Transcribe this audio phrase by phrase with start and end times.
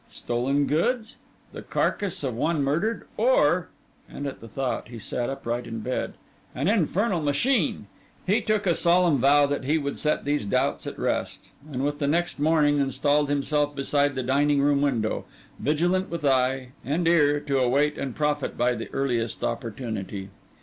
[0.09, 1.17] Stolen goods?
[1.53, 3.05] the carcase of one murdered?
[3.17, 7.85] or—and at the thought he sat upright in bed—an infernal machine?
[8.25, 11.99] He took a solemn vow that he would set these doubts at rest; and with
[11.99, 15.25] the next morning, installed himself beside the dining room window,
[15.59, 20.29] vigilant with eye; and ear, to await and profit by the earliest opportunity.